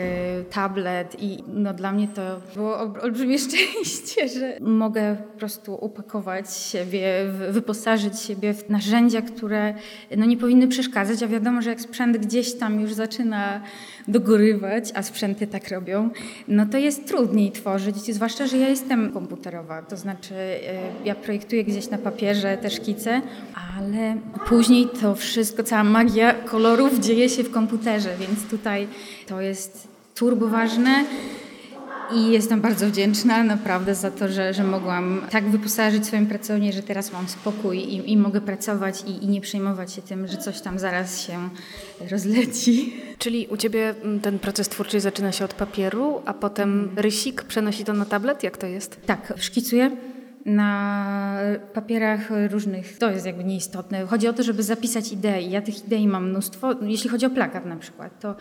tablet 0.49 1.15
i 1.19 1.43
no 1.47 1.73
dla 1.73 1.91
mnie 1.91 2.07
to 2.07 2.41
było 2.55 2.79
olbrzymie 2.79 3.39
szczęście, 3.47 4.27
że 4.27 4.57
mogę 4.61 5.15
po 5.33 5.39
prostu 5.39 5.77
upakować 5.81 6.57
siebie, 6.57 7.25
wyposażyć 7.51 8.19
siebie 8.19 8.53
w 8.53 8.69
narzędzia, 8.69 9.21
które 9.21 9.73
no 10.17 10.25
nie 10.25 10.37
powinny 10.37 10.67
przeszkadzać, 10.67 11.23
a 11.23 11.27
wiadomo, 11.27 11.61
że 11.61 11.69
jak 11.69 11.81
sprzęt 11.81 12.17
gdzieś 12.17 12.53
tam 12.53 12.79
już 12.79 12.88
zaczyna 12.93 13.61
dogorywać, 14.07 14.91
a 14.95 15.03
sprzęty 15.03 15.47
tak 15.47 15.69
robią, 15.69 16.09
no 16.47 16.65
to 16.65 16.77
jest 16.77 17.07
trudniej 17.07 17.51
tworzyć, 17.51 18.15
zwłaszcza, 18.15 18.47
że 18.47 18.57
ja 18.57 18.69
jestem 18.69 19.11
komputerowa, 19.11 19.81
to 19.81 19.97
znaczy 19.97 20.35
e, 20.35 20.59
ja 21.05 21.15
projektuję 21.15 21.63
gdzieś 21.63 21.89
na 21.89 21.97
papierze 21.97 22.57
te 22.57 22.69
szkice, 22.69 23.21
ale 23.77 24.15
później 24.47 24.87
to 25.01 25.15
wszystko, 25.15 25.63
cała 25.63 25.83
magia 25.83 26.33
kolorów 26.33 26.99
dzieje 26.99 27.29
się 27.29 27.43
w 27.43 27.51
komputerze, 27.51 28.09
więc 28.19 28.49
tutaj 28.49 28.87
to 29.27 29.41
jest 29.41 29.87
turbo 30.15 30.47
ważne. 30.47 31.05
I 32.15 32.31
jestem 32.31 32.61
bardzo 32.61 32.87
wdzięczna 32.87 33.43
naprawdę 33.43 33.95
za 33.95 34.11
to, 34.11 34.27
że, 34.27 34.53
że 34.53 34.63
mogłam 34.63 35.21
tak 35.31 35.49
wyposażyć 35.49 36.05
swoją 36.05 36.27
pracownię, 36.27 36.73
że 36.73 36.83
teraz 36.83 37.13
mam 37.13 37.27
spokój 37.27 37.77
i, 37.77 38.11
i 38.11 38.17
mogę 38.17 38.41
pracować 38.41 39.03
i, 39.07 39.25
i, 39.25 39.27
nie 39.27 39.41
przejmować 39.41 39.93
się 39.93 40.01
tym, 40.01 40.27
że 40.27 40.37
coś 40.37 40.61
tam 40.61 40.79
zaraz 40.79 41.21
się 41.21 41.49
rozleci. 42.11 42.93
Czyli 43.17 43.47
u 43.47 43.57
Ciebie 43.57 43.95
mm, 44.03 44.19
ten 44.19 44.39
proces 44.39 44.69
twórczy 44.69 44.99
zaczyna 44.99 45.31
się 45.31 45.45
od 45.45 45.53
papieru, 45.53 46.21
a 46.25 46.33
potem 46.33 46.89
rysik 46.95 47.43
przenosi 47.43 47.83
to 47.85 47.93
na 47.93 48.05
tablet? 48.05 48.43
Jak 48.43 48.57
to 48.57 48.67
jest? 48.67 49.05
Tak, 49.05 49.33
szkicuję 49.37 49.91
na 50.45 51.37
papierach 51.73 52.29
różnych. 52.51 52.97
To 52.97 53.11
jest 53.11 53.25
jakby 53.25 53.43
nieistotne. 53.43 54.05
Chodzi 54.05 54.27
o 54.27 54.33
to, 54.33 54.43
żeby 54.43 54.63
zapisać 54.63 55.11
idei. 55.11 55.51
Ja 55.51 55.61
tych 55.61 55.85
idei 55.85 56.07
mam 56.07 56.29
mnóstwo. 56.29 56.75
Jeśli 56.81 57.09
chodzi 57.09 57.25
o 57.25 57.29
plakat 57.29 57.65
na 57.65 57.75
przykład, 57.75 58.19
to 58.19 58.35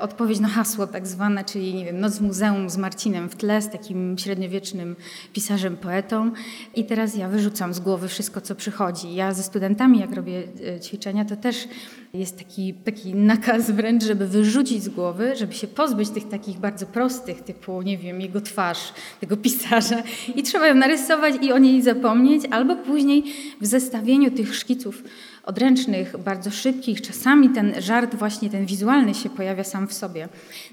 odpowiedź 0.00 0.40
na 0.40 0.48
hasło 0.48 0.86
tak 0.86 1.06
zwane, 1.06 1.44
czyli 1.44 1.74
nie 1.74 1.84
wiem, 1.84 2.00
Noc 2.00 2.18
w 2.18 2.20
Muzeum 2.20 2.70
z 2.70 2.76
Marcinem 2.76 3.28
w 3.28 3.36
tle, 3.36 3.62
z 3.62 3.70
takim 3.70 4.18
średniowiecznym 4.18 4.96
pisarzem, 5.32 5.76
poetą. 5.76 6.32
I 6.74 6.84
teraz 6.84 7.16
ja 7.16 7.28
wyrzucam 7.28 7.74
z 7.74 7.80
głowy 7.80 8.08
wszystko, 8.08 8.40
co 8.40 8.54
przychodzi. 8.54 9.14
Ja 9.14 9.32
ze 9.32 9.42
studentami, 9.42 10.00
jak 10.00 10.14
robię 10.14 10.42
e, 10.76 10.80
ćwiczenia, 10.80 11.24
to 11.24 11.36
też 11.36 11.68
jest 12.14 12.38
taki, 12.38 12.74
taki 12.74 13.14
nakaz 13.14 13.70
wręcz, 13.70 14.04
żeby 14.04 14.26
wyrzucić 14.26 14.82
z 14.82 14.88
głowy, 14.88 15.36
żeby 15.36 15.52
się 15.52 15.66
pozbyć 15.66 16.10
tych 16.10 16.28
takich 16.28 16.58
bardzo 16.58 16.86
prostych, 16.86 17.40
typu, 17.40 17.82
nie 17.82 17.98
wiem, 17.98 18.20
jego 18.20 18.40
twarz, 18.40 18.92
tego 19.20 19.36
pisarza 19.36 20.02
i 20.34 20.42
trzeba 20.42 20.66
ją 20.66 20.74
narysować 20.74 21.34
i 21.42 21.52
o 21.52 21.58
niej 21.58 21.82
zapomnieć, 21.82 22.42
albo 22.50 22.76
później 22.76 23.24
w 23.60 23.66
zestawieniu 23.66 24.30
tych 24.30 24.54
szkiców 24.54 25.02
odręcznych, 25.44 26.16
bardzo 26.18 26.50
szybkich, 26.50 27.00
czasami 27.00 27.50
ten 27.50 27.82
żart 27.82 28.14
właśnie 28.14 28.50
ten 28.50 28.66
wizualny 28.66 29.14
się 29.14 29.30
pojawia 29.30 29.64
sam 29.64 29.88
w 29.88 29.92
sobie. 29.92 30.28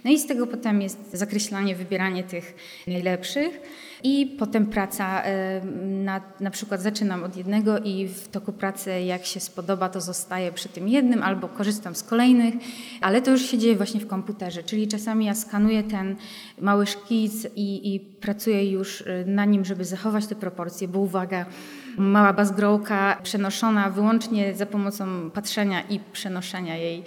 No 0.05 0.11
i 0.11 0.19
z 0.19 0.27
tego 0.27 0.47
potem 0.47 0.81
jest 0.81 0.99
zakreślanie, 1.13 1.75
wybieranie 1.75 2.23
tych 2.23 2.55
najlepszych. 2.87 3.59
I 4.03 4.35
potem 4.39 4.65
praca, 4.65 5.23
e, 5.23 5.61
na, 5.85 6.21
na 6.39 6.51
przykład 6.51 6.81
zaczynam 6.81 7.23
od 7.23 7.37
jednego 7.37 7.79
i 7.79 8.07
w 8.07 8.27
toku 8.27 8.53
pracy 8.53 9.01
jak 9.01 9.25
się 9.25 9.39
spodoba, 9.39 9.89
to 9.89 10.01
zostaję 10.01 10.51
przy 10.51 10.69
tym 10.69 10.87
jednym 10.87 11.23
albo 11.23 11.47
korzystam 11.47 11.95
z 11.95 12.03
kolejnych, 12.03 12.53
ale 13.01 13.21
to 13.21 13.31
już 13.31 13.41
się 13.41 13.57
dzieje 13.57 13.75
właśnie 13.75 13.99
w 13.99 14.07
komputerze, 14.07 14.63
czyli 14.63 14.87
czasami 14.87 15.25
ja 15.25 15.35
skanuję 15.35 15.83
ten 15.83 16.15
mały 16.61 16.87
szkic 16.87 17.47
i, 17.55 17.95
i 17.95 17.99
pracuję 17.99 18.71
już 18.71 19.01
e, 19.01 19.25
na 19.25 19.45
nim, 19.45 19.65
żeby 19.65 19.85
zachować 19.85 20.27
te 20.27 20.35
proporcje, 20.35 20.87
bo 20.87 20.99
uwaga, 20.99 21.45
mała 21.97 22.33
bazgrołka 22.33 23.17
przenoszona 23.23 23.89
wyłącznie 23.89 24.55
za 24.55 24.65
pomocą 24.65 25.31
patrzenia 25.31 25.81
i 25.81 25.99
przenoszenia 25.99 26.75
jej 26.75 27.03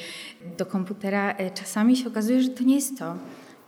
do 0.58 0.66
komputera, 0.66 1.30
e, 1.32 1.50
czasami 1.50 1.96
się 1.96 2.08
okazuje, 2.08 2.42
że 2.42 2.48
to 2.48 2.64
nie 2.64 2.74
jest 2.74 2.98
to. 2.98 3.14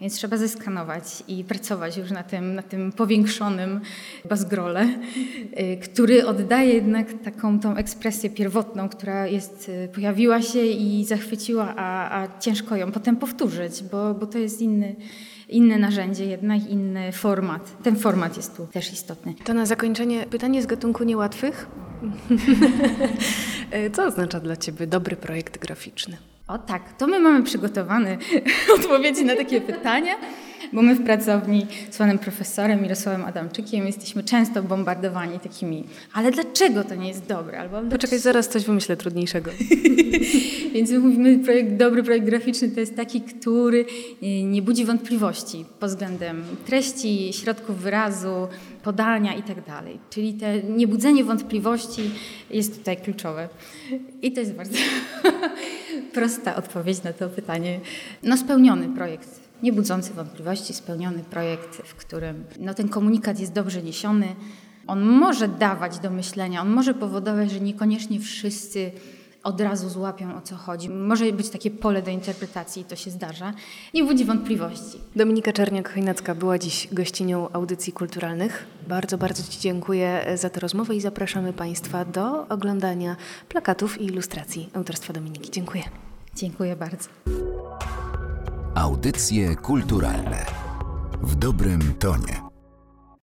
Więc 0.03 0.15
trzeba 0.15 0.37
zeskanować 0.37 1.25
i 1.29 1.45
pracować 1.45 1.97
już 1.97 2.11
na 2.11 2.23
tym, 2.23 2.55
na 2.55 2.63
tym 2.63 2.93
powiększonym 2.93 3.81
bazgrole, 4.29 4.89
y, 5.61 5.77
który 5.77 6.27
oddaje 6.27 6.75
jednak 6.75 7.07
taką 7.25 7.61
tą 7.61 7.77
ekspresję 7.77 8.31
pierwotną, 8.31 8.89
która 8.89 9.27
jest, 9.27 9.69
y, 9.69 9.89
pojawiła 9.95 10.43
się 10.43 10.65
i 10.65 11.05
zachwyciła, 11.05 11.75
a, 11.77 12.21
a 12.23 12.39
ciężko 12.39 12.77
ją 12.77 12.93
potem 12.93 13.17
powtórzyć, 13.17 13.83
bo, 13.83 14.15
bo 14.15 14.27
to 14.27 14.39
jest 14.39 14.61
inny, 14.61 14.97
inne 15.49 15.79
narzędzie, 15.79 16.25
jednak 16.25 16.69
inny 16.69 17.13
format. 17.13 17.83
Ten 17.83 17.97
format 17.97 18.37
jest 18.37 18.57
tu 18.57 18.67
też 18.67 18.93
istotny. 18.93 19.35
To 19.45 19.55
na 19.55 19.67
zakończenie 19.67 20.27
pytanie 20.31 20.63
z 20.63 20.67
gatunku 20.67 21.05
niełatwych. 21.05 21.67
Co 23.95 24.07
oznacza 24.07 24.41
dla 24.41 24.57
Ciebie 24.57 24.87
dobry 24.87 25.17
projekt 25.17 25.59
graficzny? 25.59 26.32
O 26.49 26.59
tak, 26.59 26.97
to 26.99 27.07
my 27.07 27.21
mamy 27.21 27.45
przygotowane 27.45 28.19
odpowiedzi 28.79 29.25
na 29.25 29.37
takie 29.37 29.61
pytania. 29.61 30.13
bo 30.73 30.83
my 30.83 30.95
w 30.95 31.05
pracowni 31.05 31.67
z 31.91 31.99
panem 31.99 32.19
profesorem 32.19 32.83
Mirosławem 32.83 33.25
Adamczykiem 33.25 33.87
jesteśmy 33.87 34.23
często 34.23 34.63
bombardowani 34.63 35.41
takimi, 35.41 35.85
ale 36.13 36.31
dlaczego 36.31 36.85
to 36.85 36.95
nie 36.95 37.09
jest 37.09 37.27
dobre? 37.27 37.61
Albo 37.61 37.83
Poczekaj, 37.91 38.19
zaraz 38.19 38.49
coś 38.49 38.65
wymyślę 38.65 38.97
trudniejszego. 38.97 39.51
Więc 40.75 40.91
my 40.91 40.99
mówimy, 40.99 41.39
projekt, 41.39 41.77
dobry 41.77 42.03
projekt 42.03 42.27
graficzny 42.27 42.69
to 42.69 42.81
jest 42.81 42.97
taki, 42.97 43.21
który 43.21 43.85
y, 44.23 44.43
nie 44.43 44.63
budzi 44.63 44.85
wątpliwości 44.85 45.65
pod 45.81 45.91
względem 45.91 46.45
treści, 46.67 47.33
środków 47.33 47.79
wyrazu, 47.79 48.49
podania 48.83 49.35
i 49.35 49.43
tak 49.43 49.67
dalej. 49.67 49.99
Czyli 50.11 50.35
te 50.35 50.63
niebudzenie 50.63 51.25
wątpliwości 51.25 52.11
jest 52.51 52.79
tutaj 52.79 52.97
kluczowe. 52.97 53.49
I 54.23 54.33
to 54.33 54.41
jest 54.41 54.55
bardzo 54.55 54.79
prosta 56.13 56.57
odpowiedź 56.57 57.03
na 57.03 57.13
to 57.13 57.29
pytanie. 57.29 57.81
No 58.23 58.37
spełniony 58.37 58.89
projekt, 58.89 59.41
nie 59.63 59.73
budzący 59.73 60.13
wątpliwości, 60.13 60.75
spełniony 60.75 61.25
projekt, 61.25 61.77
w 61.77 61.95
którym 61.95 62.45
no, 62.61 62.75
ten 62.75 62.89
komunikat 62.89 63.41
jest 63.41 63.53
dobrze 63.53 63.83
niesiony. 63.83 64.27
On 64.87 65.01
może 65.03 65.49
dawać 65.49 65.99
do 65.99 66.11
myślenia, 66.11 66.61
on 66.63 66.71
może 66.71 66.95
powodować, 66.95 67.51
że 67.51 67.61
niekoniecznie 67.61 68.21
wszyscy 68.21 68.91
od 69.43 69.61
razu 69.61 69.89
złapią 69.89 70.37
o 70.37 70.41
co 70.41 70.57
chodzi. 70.57 70.91
Może 70.91 71.33
być 71.33 71.51
takie 71.51 71.71
pole 71.71 72.03
do 72.03 72.11
interpretacji 72.11 72.83
i 72.83 72.85
to 72.85 72.97
się 72.97 73.11
zdarza. 73.11 73.53
Nie 73.95 74.05
budzi 74.05 74.25
wątpliwości. 74.25 74.99
Dominika 75.17 75.51
Czerniak-Chojnacka 75.51 76.35
była 76.35 76.59
dziś 76.59 76.89
gościnią 76.93 77.53
audycji 77.53 77.93
kulturalnych. 77.93 78.67
Bardzo, 78.89 79.19
bardzo 79.19 79.53
Ci 79.53 79.61
dziękuję 79.61 80.25
za 80.35 80.51
tę 80.51 80.61
rozmowę 80.61 80.95
i 80.95 81.01
zapraszamy 81.01 81.53
Państwa 81.53 82.05
do 82.05 82.49
oglądania 82.49 83.17
plakatów 83.49 84.01
i 84.01 84.05
ilustracji 84.05 84.69
autorstwa 84.75 85.13
Dominiki. 85.13 85.51
Dziękuję. 85.51 85.83
Dziękuję 86.35 86.77
bardzo. 86.77 87.09
Audycje 88.75 89.57
kulturalne 89.57 90.47
w 91.23 91.35
dobrym 91.35 91.95
tonie. 91.99 92.52